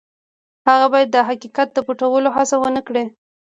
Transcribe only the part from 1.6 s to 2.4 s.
د پټولو